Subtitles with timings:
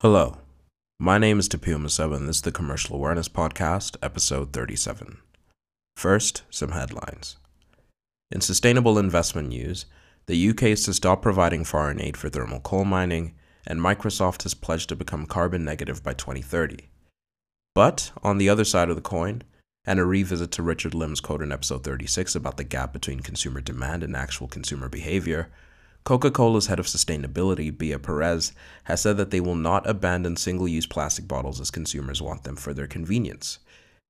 [0.00, 0.36] Hello,
[1.00, 5.18] my name is Tapio Maseba, and this is the Commercial Awareness Podcast, episode 37.
[5.96, 7.36] First, some headlines.
[8.30, 9.86] In sustainable investment news,
[10.26, 13.34] the UK is to stop providing foreign aid for thermal coal mining,
[13.66, 16.88] and Microsoft has pledged to become carbon negative by 2030.
[17.74, 19.42] But, on the other side of the coin,
[19.84, 23.60] and a revisit to Richard Lim's quote in episode 36 about the gap between consumer
[23.60, 25.50] demand and actual consumer behavior,
[26.04, 28.52] Coca Cola's head of sustainability, Bea Perez,
[28.84, 32.56] has said that they will not abandon single use plastic bottles as consumers want them
[32.56, 33.58] for their convenience.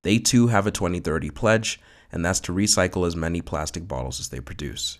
[0.03, 1.79] They too have a 2030 pledge,
[2.11, 4.99] and that's to recycle as many plastic bottles as they produce.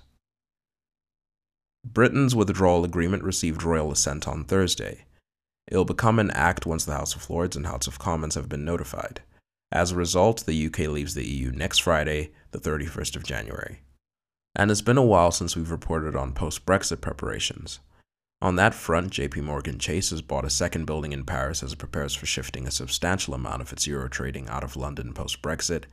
[1.85, 5.05] Britain's withdrawal agreement received royal assent on Thursday.
[5.67, 8.49] It will become an act once the House of Lords and House of Commons have
[8.49, 9.21] been notified.
[9.71, 13.80] As a result, the UK leaves the EU next Friday, the 31st of January
[14.59, 17.80] and it's been a while since we've reported on post Brexit preparations.
[18.41, 21.80] On that front, JP Morgan Chase has bought a second building in Paris as it
[21.80, 25.86] prepares for shifting a substantial amount of its euro trading out of London post Brexit,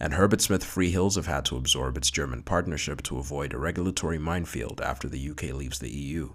[0.00, 4.18] and Herbert Smith Freehills have had to absorb its German partnership to avoid a regulatory
[4.18, 6.30] minefield after the UK leaves the EU.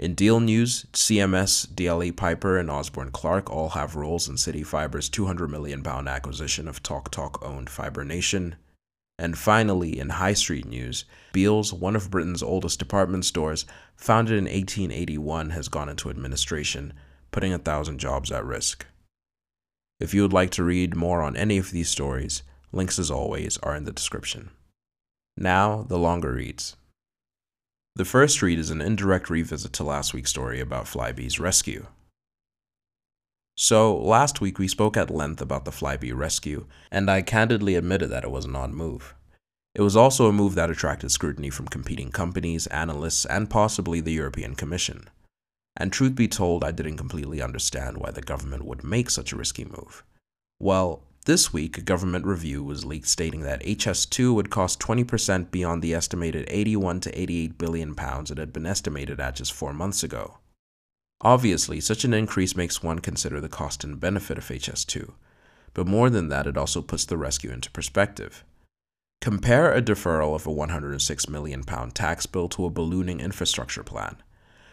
[0.00, 5.48] In deal news, CMS, DLA Piper, and Osborne Clarke all have roles in CityFibre's 200
[5.48, 8.56] million pound acquisition of TalkTalk owned Fibre Nation,
[9.18, 13.66] and finally, in high street news, Beales, one of Britain's oldest department stores,
[13.96, 16.92] founded in 1881, has gone into administration,
[17.32, 18.86] putting a thousand jobs at risk.
[19.98, 23.58] If you would like to read more on any of these stories, links as always
[23.58, 24.50] are in the description.
[25.36, 26.76] Now, the longer reads.
[27.96, 31.86] The first read is an indirect revisit to last week's story about Flybe's rescue.
[33.60, 38.08] So, last week we spoke at length about the Flybe rescue, and I candidly admitted
[38.08, 39.16] that it was an odd move.
[39.74, 44.12] It was also a move that attracted scrutiny from competing companies, analysts, and possibly the
[44.12, 45.08] European Commission.
[45.76, 49.36] And truth be told, I didn't completely understand why the government would make such a
[49.36, 50.04] risky move.
[50.60, 55.82] Well, this week, a government review was leaked stating that HS2 would cost 20% beyond
[55.82, 60.04] the estimated 81 to 88 billion pounds it had been estimated at just four months
[60.04, 60.38] ago.
[61.20, 65.12] Obviously, such an increase makes one consider the cost and benefit of HS2,
[65.74, 68.44] but more than that, it also puts the rescue into perspective.
[69.20, 74.16] Compare a deferral of a £106 million tax bill to a ballooning infrastructure plan,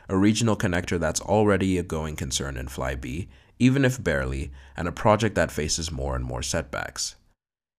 [0.07, 4.91] a regional connector that's already a going concern in Flybe, even if barely, and a
[4.91, 7.15] project that faces more and more setbacks.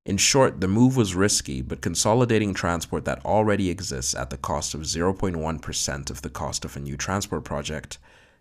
[0.04, 4.74] In short, the move was risky, but consolidating transport that already exists at the cost
[4.74, 7.98] of 0.1% of the cost of a new transport project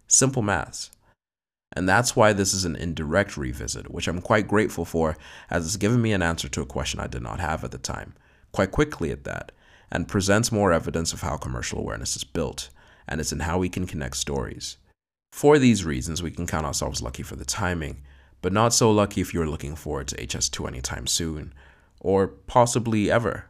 [0.07, 0.91] Simple maths.
[1.73, 5.17] And that's why this is an indirect revisit, which I'm quite grateful for,
[5.49, 7.77] as it's given me an answer to a question I did not have at the
[7.77, 8.13] time,
[8.51, 9.51] quite quickly at that,
[9.91, 12.69] and presents more evidence of how commercial awareness is built,
[13.07, 14.77] and it's in how we can connect stories.
[15.31, 18.03] For these reasons, we can count ourselves lucky for the timing,
[18.41, 21.53] but not so lucky if you're looking forward to HS2 anytime soon,
[21.99, 23.47] or possibly ever.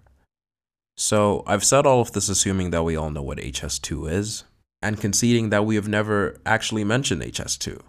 [0.98, 4.46] So, I've said all of this assuming that we all know what HS2 is,
[4.85, 7.81] and conceding that we have never actually mentioned HS2.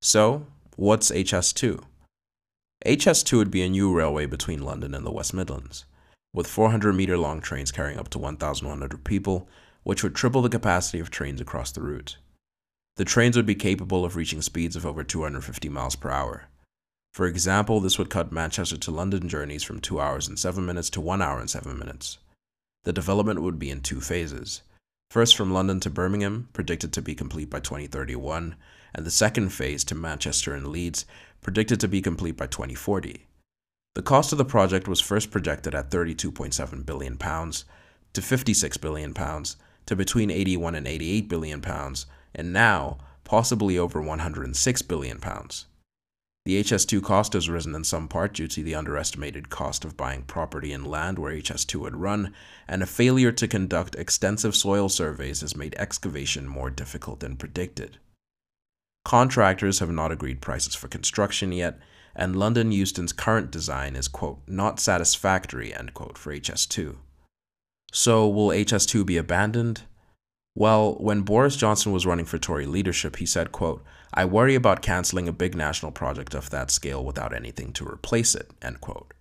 [0.00, 1.84] So, what's HS2?
[2.86, 5.84] HS2 would be a new railway between London and the West Midlands,
[6.32, 9.46] with 400 meter long trains carrying up to 1,100 people,
[9.82, 12.16] which would triple the capacity of trains across the route.
[12.96, 16.44] The trains would be capable of reaching speeds of over 250 miles per hour.
[17.12, 20.88] For example, this would cut Manchester to London journeys from 2 hours and 7 minutes
[20.90, 22.16] to 1 hour and 7 minutes.
[22.84, 24.62] The development would be in two phases.
[25.10, 28.56] First from London to Birmingham, predicted to be complete by 2031,
[28.94, 31.06] and the second phase to Manchester and Leeds,
[31.40, 33.26] predicted to be complete by 2040.
[33.94, 37.64] The cost of the project was first projected at 32.7 billion pounds
[38.12, 42.04] to 56 billion pounds to between 81 and 88 billion pounds,
[42.34, 45.67] and now possibly over 106 billion pounds.
[46.48, 50.22] The HS2 cost has risen in some part due to the underestimated cost of buying
[50.22, 52.32] property and land where HS2 would run,
[52.66, 57.98] and a failure to conduct extensive soil surveys has made excavation more difficult than predicted.
[59.04, 61.78] Contractors have not agreed prices for construction yet,
[62.16, 66.96] and London Euston's current design is, quote, not satisfactory, end quote, for HS2.
[67.92, 69.82] So, will HS2 be abandoned?
[70.54, 74.82] Well, when Boris Johnson was running for Tory leadership, he said, quote, I worry about
[74.82, 79.12] cancelling a big national project of that scale without anything to replace it, end quote.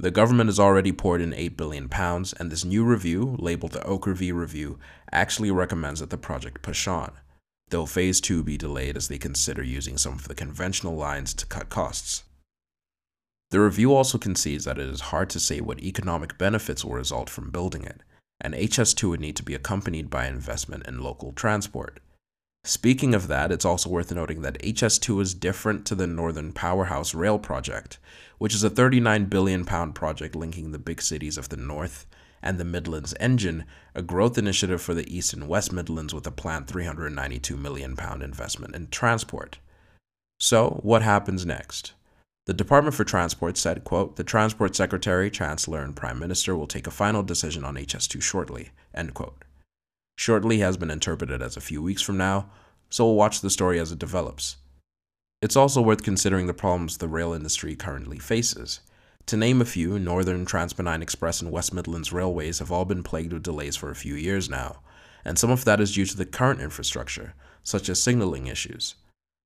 [0.00, 3.80] The government has already poured in 8 billion pounds, and this new review, labeled the
[3.80, 4.78] Oakervee Review,
[5.10, 7.12] actually recommends that the project push on,
[7.70, 11.46] though phase 2 be delayed as they consider using some of the conventional lines to
[11.46, 12.22] cut costs.
[13.50, 17.28] The review also concedes that it is hard to say what economic benefits will result
[17.28, 18.02] from building it,
[18.40, 21.98] and HS2 would need to be accompanied by investment in local transport.
[22.64, 27.14] Speaking of that, it's also worth noting that HS2 is different to the Northern Powerhouse
[27.14, 27.98] Rail project,
[28.38, 32.06] which is a 39 billion pound project linking the big cities of the north
[32.42, 33.64] and the Midlands Engine,
[33.94, 38.22] a growth initiative for the East and West Midlands with a planned 392 million pound
[38.22, 39.58] investment in transport.
[40.38, 41.94] So, what happens next?
[42.46, 46.86] The Department for Transport said, quote, "The Transport Secretary, Chancellor, and Prime Minister will take
[46.86, 49.44] a final decision on HS2 shortly." End quote.
[50.18, 52.50] Shortly has been interpreted as a few weeks from now,
[52.90, 54.56] so we'll watch the story as it develops.
[55.40, 58.80] It's also worth considering the problems the rail industry currently faces.
[59.26, 63.32] To name a few, Northern, Transpennine Express, and West Midlands railways have all been plagued
[63.32, 64.80] with delays for a few years now,
[65.24, 68.96] and some of that is due to the current infrastructure, such as signaling issues.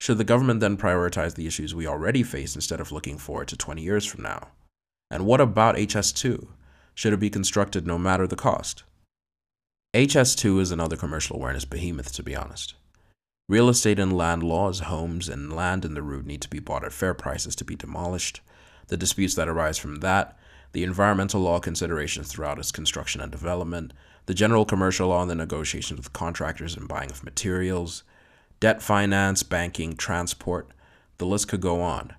[0.00, 3.58] Should the government then prioritize the issues we already face instead of looking forward to
[3.58, 4.48] 20 years from now?
[5.10, 6.48] And what about HS2?
[6.94, 8.84] Should it be constructed no matter the cost?
[9.94, 12.74] HS2 is another commercial awareness behemoth, to be honest.
[13.46, 16.82] Real estate and land laws, homes, and land in the route need to be bought
[16.82, 18.40] at fair prices to be demolished.
[18.86, 20.38] The disputes that arise from that,
[20.72, 23.92] the environmental law considerations throughout its construction and development,
[24.24, 28.02] the general commercial law and the negotiations with contractors and buying of materials,
[28.60, 30.70] debt finance, banking, transport,
[31.18, 32.14] the list could go on.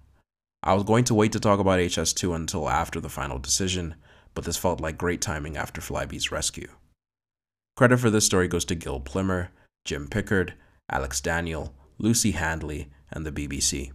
[0.61, 3.95] I was going to wait to talk about HS2 until after the final decision,
[4.35, 6.69] but this felt like great timing after Flybe's rescue.
[7.75, 9.49] Credit for this story goes to Gil Plimmer,
[9.83, 10.53] Jim Pickard,
[10.91, 13.91] Alex Daniel, Lucy Handley, and the BBC.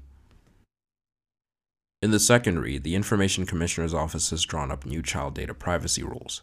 [2.02, 6.02] In the second read, the Information Commissioner's Office has drawn up new child data privacy
[6.02, 6.42] rules.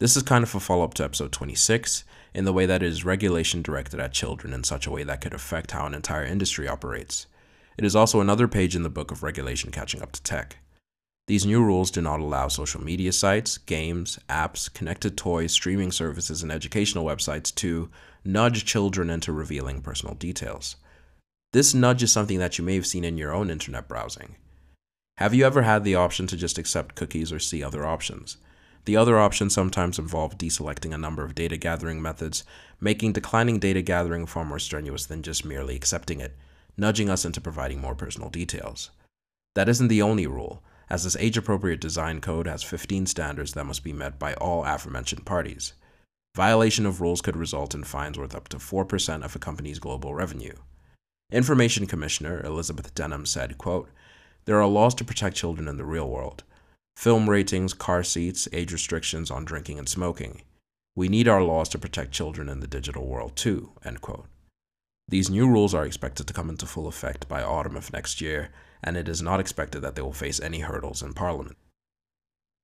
[0.00, 2.04] This is kind of a follow up to episode 26
[2.34, 5.22] in the way that it is regulation directed at children in such a way that
[5.22, 7.26] could affect how an entire industry operates.
[7.78, 10.58] It is also another page in the book of regulation catching up to tech.
[11.30, 16.42] These new rules do not allow social media sites, games, apps, connected toys, streaming services,
[16.42, 17.88] and educational websites to
[18.24, 20.74] nudge children into revealing personal details.
[21.52, 24.34] This nudge is something that you may have seen in your own internet browsing.
[25.18, 28.38] Have you ever had the option to just accept cookies or see other options?
[28.84, 32.42] The other options sometimes involve deselecting a number of data gathering methods,
[32.80, 36.36] making declining data gathering far more strenuous than just merely accepting it,
[36.76, 38.90] nudging us into providing more personal details.
[39.54, 43.64] That isn't the only rule as this age appropriate design code has 15 standards that
[43.64, 45.72] must be met by all aforementioned parties.
[46.34, 50.14] Violation of rules could result in fines worth up to 4% of a company's global
[50.14, 50.54] revenue.
[51.32, 53.88] Information Commissioner Elizabeth Denham said, quote,
[54.46, 56.42] There are laws to protect children in the real world.
[56.96, 60.42] Film ratings, car seats, age restrictions on drinking and smoking.
[60.96, 63.72] We need our laws to protect children in the digital world too.
[65.08, 68.50] These new rules are expected to come into full effect by autumn of next year
[68.82, 71.56] and it is not expected that they will face any hurdles in Parliament.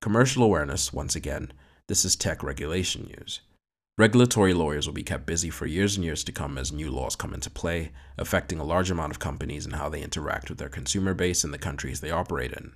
[0.01, 1.51] Commercial awareness, once again,
[1.87, 3.41] this is tech regulation news.
[3.97, 7.15] Regulatory lawyers will be kept busy for years and years to come as new laws
[7.15, 10.69] come into play, affecting a large amount of companies and how they interact with their
[10.69, 12.73] consumer base in the countries they operate in.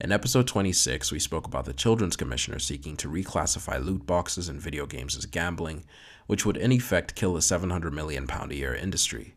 [0.00, 4.60] In episode 26, we spoke about the Children's Commissioner seeking to reclassify loot boxes and
[4.60, 5.84] video games as gambling,
[6.26, 9.34] which would in effect kill a 700 million pound a year industry.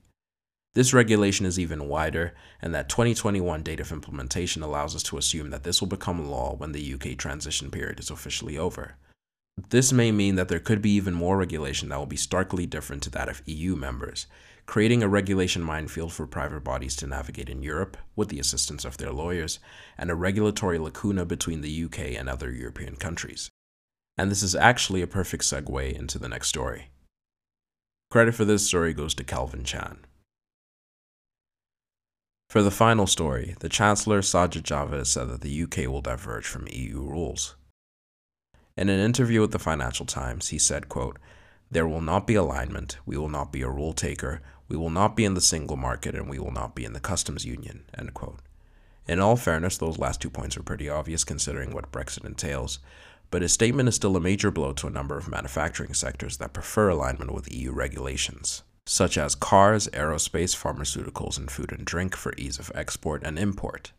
[0.76, 5.50] This regulation is even wider, and that 2021 date of implementation allows us to assume
[5.50, 8.96] that this will become law when the UK transition period is officially over.
[9.70, 13.04] This may mean that there could be even more regulation that will be starkly different
[13.04, 14.28] to that of EU members,
[14.68, 18.98] creating a regulation minefield for private bodies to navigate in Europe with the assistance of
[18.98, 19.60] their lawyers,
[19.98, 23.50] and a regulatory lacuna between the UK and other European countries.
[24.18, 26.90] And this is actually a perfect segue into the next story.
[28.12, 30.06] Credit for this story goes to Calvin Chan.
[32.50, 36.68] For the final story, the Chancellor Sajid Javid said that the UK will diverge from
[36.68, 37.56] EU rules.
[38.76, 41.20] In an interview with the Financial Times, he said, quote,
[41.70, 45.16] There will not be alignment, we will not be a rule taker, we will not
[45.16, 47.84] be in the single market, and we will not be in the customs union.
[47.96, 48.40] End quote.
[49.08, 52.80] In all fairness, those last two points are pretty obvious considering what Brexit entails,
[53.30, 56.54] but his statement is still a major blow to a number of manufacturing sectors that
[56.54, 62.34] prefer alignment with EU regulations such as cars, aerospace, pharmaceuticals, and food and drink for
[62.38, 63.92] ease of export and import.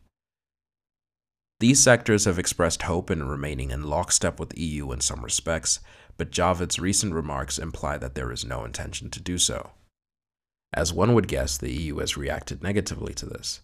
[1.60, 5.80] These sectors have expressed hope in remaining in lockstep with EU in some respects,
[6.16, 9.70] but Javid's recent remarks imply that there is no intention to do so.
[10.72, 13.60] As one would guess, the EU has reacted negatively to this,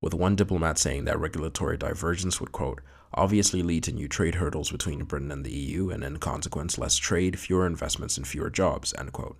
[0.00, 2.80] with one diplomat saying that regulatory divergence would, quote,
[3.14, 6.96] obviously lead to new trade hurdles between Britain and the EU, and in consequence, less
[6.96, 9.38] trade, fewer investments, and fewer jobs, end quote.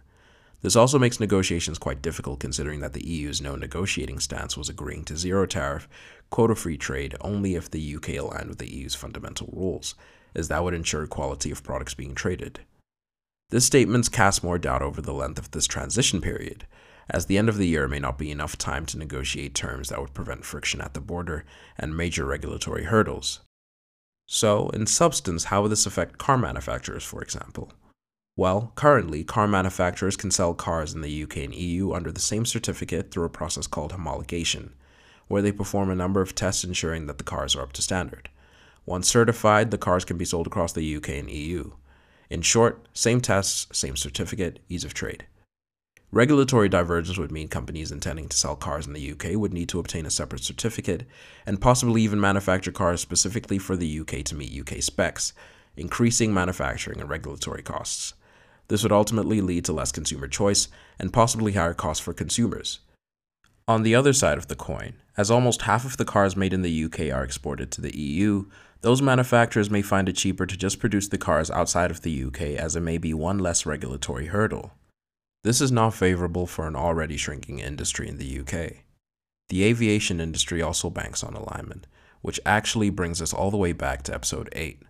[0.63, 5.05] This also makes negotiations quite difficult considering that the EU's no negotiating stance was agreeing
[5.05, 5.89] to zero tariff,
[6.29, 9.95] quota free trade only if the UK aligned with the EU's fundamental rules,
[10.35, 12.61] as that would ensure quality of products being traded.
[13.49, 16.67] This statement casts more doubt over the length of this transition period,
[17.09, 20.01] as the end of the year may not be enough time to negotiate terms that
[20.01, 21.45] would prevent friction at the border
[21.77, 23.41] and major regulatory hurdles.
[24.27, 27.73] So, in substance, how would this affect car manufacturers, for example?
[28.37, 32.47] Well, currently, car manufacturers can sell cars in the UK and EU under the same
[32.47, 34.71] certificate through a process called homologation,
[35.29, 38.31] where they perform a number of tests ensuring that the cars are up to standard.
[38.87, 41.73] Once certified, the cars can be sold across the UK and EU.
[42.31, 45.27] In short, same tests, same certificate, ease of trade.
[46.13, 49.79] Regulatory divergence would mean companies intending to sell cars in the UK would need to
[49.79, 51.07] obtain a separate certificate
[51.47, 55.33] and possibly even manufacture cars specifically for the UK to meet UK specs,
[55.77, 58.15] increasing manufacturing and regulatory costs.
[58.71, 62.79] This would ultimately lead to less consumer choice and possibly higher costs for consumers.
[63.67, 66.63] On the other side of the coin, as almost half of the cars made in
[66.63, 68.45] the UK are exported to the EU,
[68.83, 72.43] those manufacturers may find it cheaper to just produce the cars outside of the UK
[72.61, 74.71] as it may be one less regulatory hurdle.
[75.43, 78.85] This is not favorable for an already shrinking industry in the UK.
[79.49, 81.89] The aviation industry also banks on alignment,
[82.23, 84.81] which actually brings us all the way back to episode 8,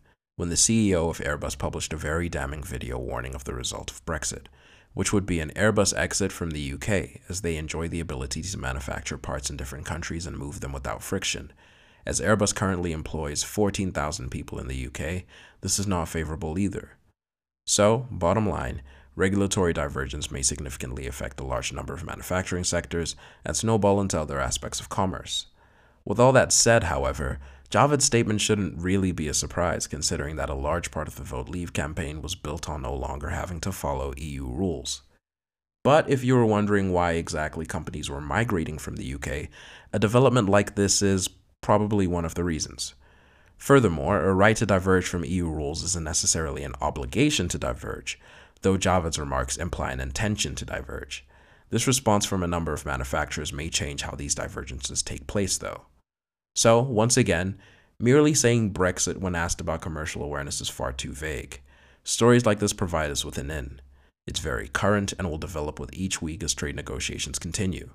[0.40, 4.02] when the CEO of Airbus published a very damning video warning of the result of
[4.06, 4.47] Brexit,
[4.94, 8.56] which would be an Airbus exit from the UK as they enjoy the ability to
[8.56, 11.52] manufacture parts in different countries and move them without friction.
[12.06, 15.25] As Airbus currently employs 14,000 people in the UK,
[15.61, 16.97] this is not favorable either.
[17.66, 18.80] So, bottom line,
[19.14, 24.40] regulatory divergence may significantly affect a large number of manufacturing sectors and snowball into other
[24.40, 25.49] aspects of commerce.
[26.02, 27.38] With all that said, however,
[27.70, 31.48] Javid's statement shouldn't really be a surprise considering that a large part of the Vote
[31.48, 35.02] Leave campaign was built on no longer having to follow EU rules.
[35.84, 39.48] But if you were wondering why exactly companies were migrating from the UK,
[39.92, 41.28] a development like this is
[41.60, 42.94] probably one of the reasons.
[43.56, 48.18] Furthermore, a right to diverge from EU rules isn't necessarily an obligation to diverge,
[48.62, 51.24] though Javid's remarks imply an intention to diverge.
[51.68, 55.82] This response from a number of manufacturers may change how these divergences take place, though.
[56.54, 57.59] So, once again,
[57.99, 61.61] merely saying Brexit when asked about commercial awareness is far too vague.
[62.04, 63.80] Stories like this provide us with an in.
[64.26, 67.90] It's very current and will develop with each week as trade negotiations continue.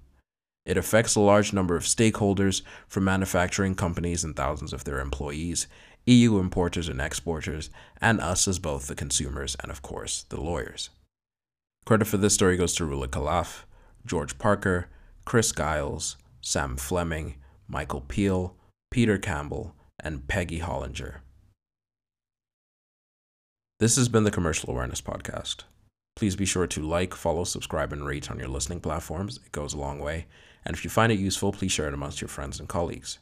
[0.66, 5.68] It affects a large number of stakeholders, from manufacturing companies and thousands of their employees,
[6.08, 7.70] EU importers and exporters,
[8.02, 10.90] and us as both the consumers and, of course, the lawyers.
[11.86, 13.66] Credit for this story goes to Rula Khalaf,
[14.06, 14.88] George Parker,
[15.24, 17.36] Chris Giles, Sam Fleming,
[17.68, 18.56] Michael Peel,
[18.92, 21.18] Peter Campbell, and Peggy Hollinger.
[23.80, 25.64] This has been the Commercial Awareness Podcast.
[26.16, 29.40] Please be sure to like, follow, subscribe, and rate on your listening platforms.
[29.46, 30.28] It goes a long way.
[30.64, 33.20] And if you find it useful, please share it amongst your friends and colleagues.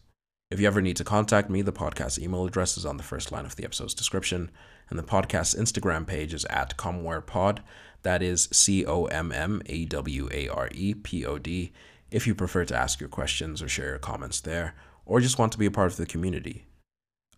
[0.52, 3.32] If you ever need to contact me, the podcast email address is on the first
[3.32, 4.52] line of the episode's description,
[4.90, 7.60] and the podcast's Instagram page is at CommawarePod.
[8.04, 11.72] That is C O M M A W A R E P O D.
[12.14, 15.52] If you prefer to ask your questions or share your comments there, or just want
[15.54, 16.68] to be a part of the community.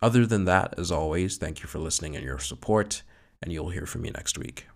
[0.02, 3.02] Other than that, as always, thank you for listening and your support,
[3.42, 4.68] and you'll hear from me next week.